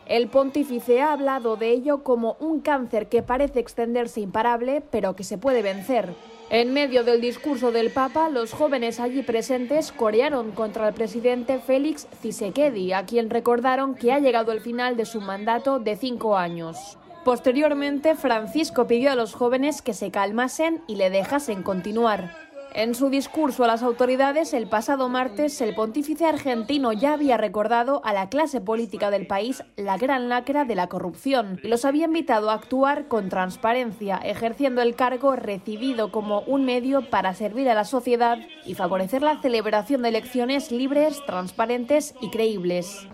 El 0.07 0.29
pontífice 0.29 1.03
ha 1.03 1.13
hablado 1.13 1.57
de 1.57 1.69
ello 1.69 2.03
como 2.03 2.39
un 2.41 2.61
cáncer 2.61 3.11
que 3.11 3.23
parece 3.23 3.61
extenderse 3.61 4.23
imparable, 4.23 4.83
pero 4.91 5.15
que 5.17 5.23
se 5.23 5.37
puede 5.37 5.61
vencer. 5.61 6.15
En 6.51 6.73
medio 6.73 7.05
del 7.05 7.21
discurso 7.21 7.73
del 7.73 7.91
Papa, 7.91 8.31
los 8.31 8.55
jóvenes 8.55 9.01
allí 9.01 9.23
presentes 9.23 9.93
corearon 9.93 10.53
contra 10.53 10.89
el 10.89 10.95
presidente 10.95 11.59
Félix 11.59 12.07
Tshisekedi, 12.07 12.95
a 12.95 13.05
quien 13.05 13.29
recordaron 13.29 13.95
que 13.95 14.13
ha 14.13 14.19
llegado 14.19 14.53
el 14.53 14.63
final 14.63 14.97
de 14.97 15.05
su 15.05 15.21
mandato 15.21 15.79
de 15.79 15.95
cinco 15.97 16.39
años. 16.39 16.97
Posteriormente, 17.23 18.15
Francisco 18.15 18.87
pidió 18.87 19.13
a 19.13 19.15
los 19.15 19.35
jóvenes 19.35 19.83
que 19.83 19.93
se 19.93 20.11
calmasen 20.11 20.81
y 20.87 20.97
le 20.97 21.11
dejasen 21.11 21.63
continuar. 21.63 22.48
En 22.79 22.95
su 22.95 23.11
discurso 23.11 23.65
a 23.65 23.67
las 23.67 23.83
autoridades 23.83 24.55
el 24.55 24.69
pasado 24.69 25.09
martes, 25.09 25.61
el 25.61 25.75
pontífice 25.75 26.27
argentino 26.27 26.93
ya 26.93 27.15
había 27.15 27.37
recordado 27.37 28.01
a 28.05 28.13
la 28.13 28.29
clase 28.29 28.61
política 28.61 29.11
del 29.11 29.27
país 29.27 29.65
la 29.75 29.97
gran 29.97 30.29
lacra 30.29 30.65
de 30.65 30.77
la 30.77 30.87
corrupción 30.87 31.59
y 31.65 31.67
los 31.67 31.85
había 31.85 32.05
invitado 32.05 32.51
a 32.51 32.55
actuar 32.55 33.09
con 33.09 33.31
transparencia, 33.31 34.19
ejerciendo 34.19 34.81
el 34.81 34.95
cargo 34.95 35.35
recibido 35.35 36.13
como 36.13 36.43
un 36.43 36.67
medio 36.67 37.11
para 37.11 37.35
servir 37.35 37.69
a 37.69 37.75
la 37.75 37.85
sociedad 37.85 38.39
y 38.65 38.75
favorecer 38.75 39.23
la 39.23 39.43
celebración 39.43 40.03
de 40.03 40.11
elecciones 40.11 40.71
libres, 40.71 41.21
transparentes 41.27 42.15
y 42.21 42.31
creíbles. 42.31 43.09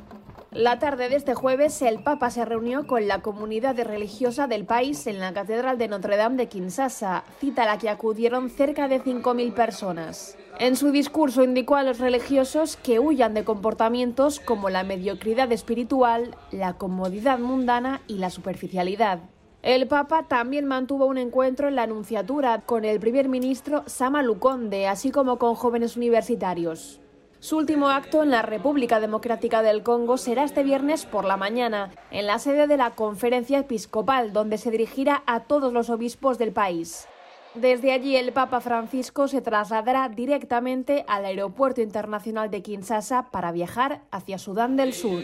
La 0.55 0.79
tarde 0.79 1.09
de 1.09 1.17
este 1.17 1.35
jueves, 1.35 1.83
el 1.83 2.01
Papa 2.05 2.31
se 2.31 2.45
reunió 2.45 2.87
con 2.87 3.09
la 3.09 3.23
comunidad 3.23 3.77
religiosa 3.77 4.47
del 4.47 4.65
país 4.65 5.09
en 5.09 5.19
la 5.19 5.35
Catedral 5.35 5.79
de 5.79 5.89
Notre 5.89 6.17
Dame 6.17 6.37
de 6.37 6.47
Kinshasa, 6.47 7.25
cita 7.41 7.65
a 7.65 7.67
la 7.67 7.79
que 7.79 7.89
acudieron 7.89 8.49
cerca 8.51 8.87
de 8.87 9.03
5.000 9.03 9.53
personas. 9.53 10.39
En 10.61 10.77
su 10.77 10.93
discurso 10.93 11.43
indicó 11.43 11.75
a 11.75 11.83
los 11.83 11.99
religiosos 11.99 12.77
que 12.77 13.01
huyan 13.01 13.35
de 13.35 13.43
comportamientos 13.43 14.39
como 14.39 14.71
la 14.71 14.85
mediocridad 14.85 15.51
espiritual, 15.51 16.37
la 16.53 16.75
comodidad 16.75 17.41
mundana 17.41 18.01
y 18.07 18.19
la 18.19 18.31
superficialidad. 18.31 19.23
El 19.63 19.89
Papa 19.89 20.29
también 20.29 20.67
mantuvo 20.67 21.07
un 21.07 21.19
encuentro 21.19 21.67
en 21.67 21.75
la 21.75 21.83
Anunciatura 21.83 22.61
con 22.61 22.85
el 22.85 23.01
primer 23.01 23.29
ministro 23.29 23.83
Sama 23.87 24.23
Lukonde, 24.23 24.87
así 24.87 25.11
como 25.11 25.37
con 25.41 25.57
jóvenes 25.57 25.97
universitarios. 25.97 27.01
Su 27.45 27.59
último 27.59 27.91
acto 27.91 28.23
en 28.23 28.31
la 28.31 28.41
República 28.41 29.01
Democrática 29.01 29.61
del 29.61 29.83
Congo 29.83 30.17
será 30.17 30.45
este 30.45 30.63
viernes 30.63 31.05
por 31.05 31.27
la 31.27 31.37
mañana, 31.37 31.91
en 32.11 32.27
la 32.27 32.39
sede 32.39 32.67
de 32.67 32.79
la 32.79 32.93
Conferencia 32.95 33.59
Episcopal, 33.59 34.33
donde 34.33 34.57
se 34.57 34.71
dirigirá 34.71 35.23
a 35.27 35.41
todos 35.41 35.71
los 35.71 35.91
obispos 35.91 36.39
del 36.39 36.53
país. 36.53 37.07
Desde 37.53 37.93
allí 37.93 38.17
el 38.17 38.33
Papa 38.33 38.63
Francisco 38.63 39.29
se 39.29 39.43
trasladará 39.43 40.09
directamente 40.09 41.05
al 41.07 41.27
Aeropuerto 41.27 41.83
Internacional 41.83 42.51
de 42.51 42.63
Kinshasa 42.63 43.31
para 43.31 43.53
viajar 43.53 44.01
hacia 44.11 44.39
Sudán 44.39 44.79
del 44.79 44.95
Sur. 44.95 45.23